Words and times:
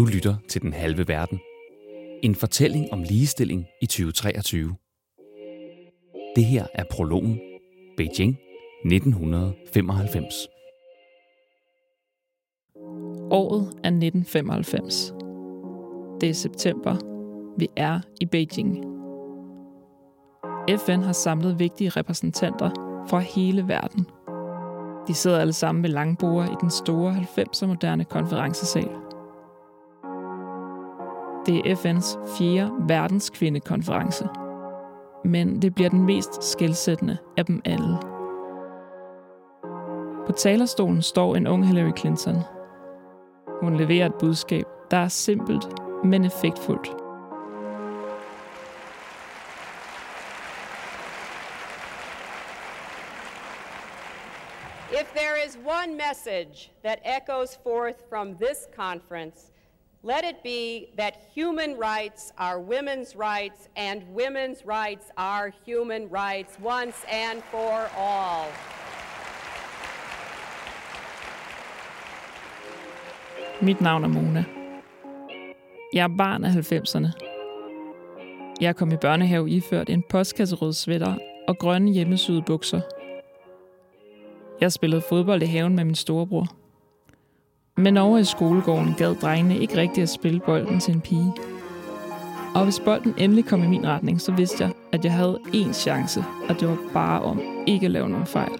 Du 0.00 0.04
lytter 0.04 0.36
til 0.48 0.62
Den 0.62 0.72
Halve 0.72 1.08
Verden. 1.08 1.40
En 2.22 2.34
fortælling 2.34 2.92
om 2.92 3.02
ligestilling 3.02 3.66
i 3.82 3.86
2023. 3.86 4.74
Det 6.36 6.44
her 6.44 6.66
er 6.74 6.84
prologen 6.90 7.40
Beijing 7.96 8.36
1995. 8.84 10.34
Året 13.30 13.62
er 13.62 13.90
1995. 13.90 15.14
Det 16.20 16.28
er 16.28 16.34
september. 16.34 16.96
Vi 17.58 17.68
er 17.76 18.00
i 18.20 18.26
Beijing. 18.26 18.84
FN 20.86 21.00
har 21.00 21.12
samlet 21.12 21.58
vigtige 21.58 21.90
repræsentanter 21.90 22.70
fra 23.08 23.18
hele 23.18 23.68
verden. 23.68 24.06
De 25.08 25.14
sidder 25.14 25.38
alle 25.38 25.52
sammen 25.52 25.82
ved 25.82 25.90
langbord 25.90 26.48
i 26.48 26.54
den 26.60 26.70
store 26.70 27.26
90'er 27.38 27.66
moderne 27.66 28.04
konferencesal. 28.04 29.09
Det 31.46 31.70
er 31.70 31.76
FN's 31.76 32.38
fjerde 32.38 32.72
verdenskvindekonference. 32.88 34.28
Men 35.24 35.62
det 35.62 35.74
bliver 35.74 35.90
den 35.90 36.04
mest 36.04 36.44
skældsættende 36.44 37.18
af 37.36 37.46
dem 37.46 37.62
alle. 37.64 37.98
På 40.26 40.32
talerstolen 40.32 41.02
står 41.02 41.36
en 41.36 41.46
ung 41.46 41.66
Hillary 41.66 41.92
Clinton. 41.98 42.36
Hun 43.62 43.76
leverer 43.76 44.06
et 44.06 44.14
budskab, 44.20 44.64
der 44.90 44.96
er 44.96 45.08
simpelt, 45.08 45.66
men 46.04 46.24
effektfuldt. 46.24 46.88
If 55.00 55.12
there 55.14 55.36
is 55.46 55.56
one 55.56 55.96
message 56.08 56.72
that 56.84 56.98
echoes 57.04 57.58
forth 57.62 57.96
from 58.08 58.36
this 58.36 58.66
conference, 58.76 59.50
let 60.02 60.24
it 60.24 60.42
be 60.42 60.86
that 60.96 61.14
human 61.34 61.76
rights 61.76 62.32
are 62.38 62.58
women's 62.58 63.14
rights 63.16 63.68
and 63.76 64.02
women's 64.14 64.64
rights 64.64 65.06
are 65.16 65.52
human 65.66 66.08
rights 66.08 66.58
once 66.62 66.96
and 67.08 67.42
for 67.50 67.90
all. 67.98 68.46
Mit 73.62 73.80
navn 73.80 74.04
er 74.04 74.08
Mona. 74.08 74.44
Jeg 75.92 76.04
er 76.04 76.16
barn 76.18 76.44
af 76.44 76.50
90'erne. 76.50 77.08
Jeg 78.60 78.76
kom 78.76 78.92
i 78.92 78.96
børnehave 78.96 79.50
iført 79.50 79.90
en 79.90 80.02
postkasserød 80.02 80.72
sweater 80.72 81.14
og 81.48 81.58
grønne 81.58 81.92
hjemmesyde 81.92 82.42
bukser. 82.42 82.80
Jeg 84.60 84.72
spillede 84.72 85.02
fodbold 85.08 85.42
i 85.42 85.46
haven 85.46 85.76
med 85.76 85.84
min 85.84 85.94
storebror. 85.94 86.59
Men 87.80 87.96
over 87.96 88.18
i 88.18 88.24
skolegården 88.24 88.94
gad 88.98 89.14
drengene 89.14 89.58
ikke 89.58 89.76
rigtig 89.76 90.02
at 90.02 90.08
spille 90.08 90.40
bolden 90.40 90.80
til 90.80 90.94
en 90.94 91.00
pige. 91.00 91.34
Og 92.54 92.64
hvis 92.64 92.80
bolden 92.80 93.14
endelig 93.18 93.44
kom 93.44 93.62
i 93.62 93.66
min 93.66 93.86
retning, 93.86 94.20
så 94.20 94.32
vidste 94.32 94.64
jeg, 94.64 94.72
at 94.92 95.04
jeg 95.04 95.12
havde 95.12 95.38
én 95.46 95.72
chance, 95.72 96.24
og 96.48 96.60
det 96.60 96.68
var 96.68 96.78
bare 96.92 97.22
om 97.22 97.40
ikke 97.66 97.86
at 97.86 97.90
lave 97.90 98.08
nogen 98.08 98.26
fejl. 98.26 98.52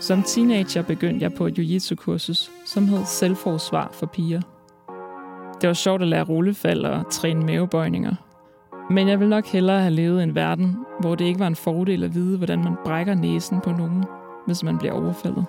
Som 0.00 0.22
teenager 0.22 0.82
begyndte 0.82 1.22
jeg 1.22 1.32
på 1.34 1.46
et 1.46 1.58
jiu-jitsu-kursus, 1.58 2.50
som 2.66 2.88
hed 2.88 3.04
Selvforsvar 3.04 3.90
for 3.92 4.06
piger. 4.06 4.40
Det 5.60 5.66
var 5.68 5.74
sjovt 5.74 6.02
at 6.02 6.08
lære 6.08 6.24
rullefald 6.24 6.84
og 6.84 7.10
træne 7.10 7.46
mavebøjninger. 7.46 8.14
Men 8.90 9.08
jeg 9.08 9.20
vil 9.20 9.28
nok 9.28 9.46
hellere 9.46 9.80
have 9.80 9.94
levet 9.94 10.20
i 10.20 10.22
en 10.22 10.34
verden, 10.34 10.76
hvor 11.00 11.14
det 11.14 11.24
ikke 11.24 11.40
var 11.40 11.46
en 11.46 11.56
fordel 11.56 12.04
at 12.04 12.14
vide, 12.14 12.36
hvordan 12.36 12.64
man 12.64 12.74
brækker 12.84 13.14
næsen 13.14 13.60
på 13.60 13.70
nogen, 13.70 14.04
hvis 14.46 14.62
man 14.62 14.78
bliver 14.78 14.92
overfaldet. 14.92 15.44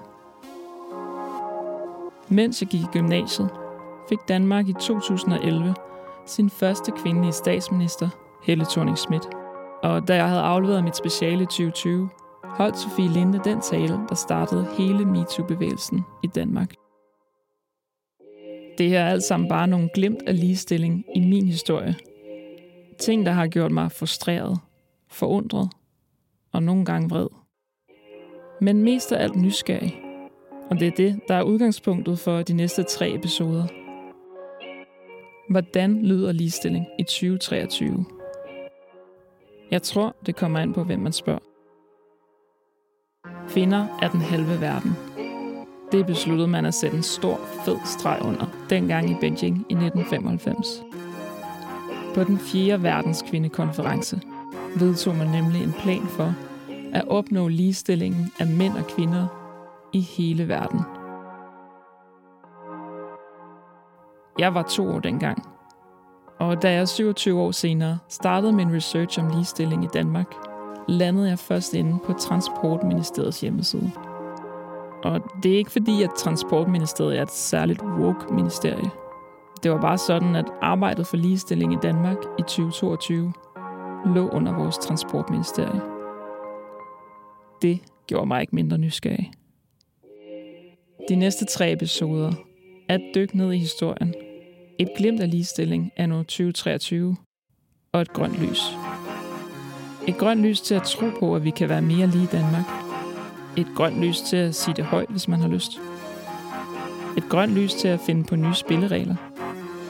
Mens 2.30 2.62
jeg 2.62 2.70
gik 2.70 2.82
i 2.82 2.88
gymnasiet, 2.94 3.50
fik 4.10 4.20
Danmark 4.28 4.68
i 4.68 4.74
2011 4.74 5.76
sin 6.26 6.50
første 6.50 6.92
kvindelige 6.92 7.32
statsminister, 7.32 8.10
Helle 8.44 8.66
thorning 8.66 8.98
Schmidt. 8.98 9.24
Og 9.84 10.08
da 10.08 10.16
jeg 10.16 10.30
havde 10.30 10.42
afleveret 10.42 10.84
mit 10.84 10.98
speciale 10.98 11.44
i 11.44 11.46
2020, 11.46 12.10
holdt 12.44 12.78
Sofie 12.78 13.10
Linde 13.10 13.42
den 13.44 13.62
tale, 13.62 14.00
der 14.10 14.16
startede 14.16 14.68
hele 14.78 15.06
MeToo-bevægelsen 15.06 16.02
i 16.24 16.28
Danmark. 16.28 16.74
Det 18.78 18.90
her 18.90 19.00
er 19.00 19.10
alt 19.10 19.24
sammen 19.24 19.50
bare 19.50 19.68
nogle 19.68 19.90
glimt 19.94 20.24
af 20.28 20.40
ligestilling 20.40 21.06
i 21.16 21.20
min 21.20 21.48
historie. 21.48 21.96
Ting, 23.00 23.26
der 23.26 23.32
har 23.32 23.48
gjort 23.48 23.72
mig 23.72 23.92
frustreret, 23.92 24.60
forundret 25.08 25.70
og 26.54 26.64
nogle 26.64 26.86
gange 26.86 27.10
vred. 27.10 27.28
Men 28.62 28.84
mest 28.84 29.12
af 29.12 29.24
alt 29.24 29.36
nysgerrig. 29.36 30.05
Og 30.70 30.80
det 30.80 30.88
er 30.88 30.92
det, 30.92 31.20
der 31.28 31.36
er 31.36 31.44
udgangspunktet 31.44 32.20
for 32.20 32.42
de 32.42 32.54
næste 32.54 32.84
tre 32.84 33.14
episoder. 33.14 33.68
Hvordan 35.50 36.06
lyder 36.06 36.32
ligestilling 36.32 36.86
i 37.00 37.04
2023? 37.04 38.06
Jeg 39.72 39.82
tror, 39.82 40.16
det 40.26 40.36
kommer 40.36 40.60
an 40.60 40.74
på, 40.74 40.84
hvem 40.84 41.00
man 41.00 41.14
spørger. 41.14 41.40
Kvinder 43.50 44.00
er 44.02 44.10
den 44.10 44.22
halve 44.22 44.62
verden. 44.62 44.92
Det 45.92 46.06
besluttede 46.06 46.48
man 46.48 46.66
at 46.66 46.74
sætte 46.74 46.98
en 46.98 47.04
stor, 47.04 47.40
fed 47.66 47.78
streg 47.86 48.20
under, 48.22 48.66
dengang 48.70 49.10
i 49.10 49.14
Beijing 49.14 49.66
i 49.70 49.74
1995. 49.74 50.84
På 52.16 52.24
den 52.24 52.40
fjerde 52.40 52.84
verdenskvindekonference 52.84 54.22
vedtog 54.80 55.16
man 55.16 55.28
nemlig 55.28 55.64
en 55.64 55.74
plan 55.74 56.08
for 56.08 56.36
at 56.94 57.08
opnå 57.08 57.48
ligestillingen 57.48 58.32
af 58.40 58.48
mænd 58.48 58.74
og 58.74 58.88
kvinder 58.88 59.45
i 59.96 60.00
hele 60.00 60.48
verden. 60.48 60.80
Jeg 64.40 64.54
var 64.54 64.62
to 64.62 64.88
år 64.88 65.00
dengang, 65.00 65.44
og 66.40 66.62
da 66.62 66.74
jeg 66.74 66.88
27 66.88 67.42
år 67.42 67.52
senere 67.52 67.98
startede 68.10 68.54
min 68.54 68.76
research 68.76 69.20
om 69.20 69.30
ligestilling 69.30 69.84
i 69.84 69.88
Danmark, 69.94 70.34
landede 70.88 71.30
jeg 71.30 71.40
først 71.40 71.74
inde 71.74 72.00
på 72.06 72.14
Transportministeriets 72.14 73.42
hjemmeside. 73.42 73.92
Og 75.04 75.22
det 75.44 75.54
er 75.54 75.58
ikke 75.58 75.72
fordi, 75.72 76.04
at 76.04 76.10
Transportministeriet 76.18 77.18
er 77.18 77.22
et 77.22 77.32
særligt 77.32 77.84
woke 77.84 78.34
ministerie. 78.34 78.90
Det 79.64 79.72
var 79.72 79.82
bare 79.82 79.98
sådan, 79.98 80.36
at 80.36 80.46
arbejdet 80.62 81.08
for 81.08 81.18
ligestilling 81.18 81.74
i 81.74 81.78
Danmark 81.82 82.18
i 82.40 82.42
2022 82.42 83.34
lå 84.06 84.30
under 84.30 84.54
vores 84.54 84.78
transportministerie. 84.78 85.82
Det 87.62 87.80
gjorde 88.08 88.26
mig 88.26 88.42
ikke 88.42 88.56
mindre 88.56 88.78
nysgerrig. 88.78 89.32
De 91.10 91.16
næste 91.16 91.46
tre 91.46 91.72
episoder 91.72 92.34
er 92.90 92.98
dyk 93.16 93.34
ned 93.34 93.52
i 93.52 93.58
historien, 93.58 94.14
et 94.80 94.90
glimt 94.98 95.22
af 95.22 95.32
ligestilling 95.32 95.92
anno 95.98 96.16
nu 96.16 96.24
2023 96.24 97.16
og 97.92 98.02
et 98.02 98.14
grønt 98.14 98.48
lys. 98.48 98.62
Et 100.08 100.18
grønt 100.18 100.42
lys 100.42 100.62
til 100.62 100.76
at 100.76 100.84
tro 100.84 101.06
på, 101.20 101.36
at 101.36 101.44
vi 101.44 101.50
kan 101.50 101.70
være 101.70 101.82
mere 101.82 102.08
lige 102.08 102.24
i 102.24 102.28
Danmark. 102.32 102.66
Et 103.58 103.68
grønt 103.76 104.04
lys 104.04 104.22
til 104.22 104.38
at 104.38 104.56
sige 104.56 104.76
det 104.76 104.86
højt, 104.86 105.10
hvis 105.10 105.28
man 105.28 105.40
har 105.40 105.48
lyst. 105.48 105.72
Et 107.18 107.24
grønt 107.30 107.54
lys 107.54 107.74
til 107.74 107.88
at 107.88 108.00
finde 108.00 108.24
på 108.24 108.36
nye 108.36 108.54
spilleregler. 108.54 109.16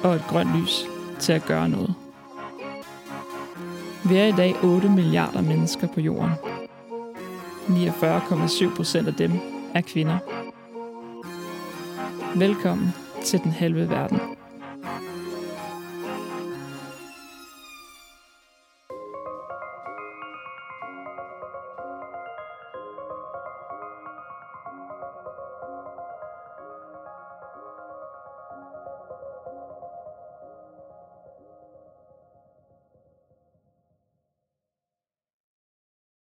Og 0.04 0.16
et 0.16 0.24
grønt 0.30 0.62
lys 0.62 0.86
til 1.20 1.34
at 1.34 1.46
gøre 1.46 1.70
noget. 1.70 1.94
Vi 4.10 4.16
er 4.16 4.26
i 4.26 4.32
dag 4.32 4.56
8 4.64 4.90
milliarder 4.90 5.42
mennesker 5.42 5.88
på 5.88 6.02
jorden. 6.02 6.32
49,7 7.68 8.76
procent 8.76 9.08
af 9.08 9.14
dem 9.14 9.32
er 9.74 9.82
kvinder. 9.82 10.45
Velkommen 12.36 12.94
til 13.26 13.40
den 13.44 13.52
halve 13.52 13.90
verden. 13.90 14.20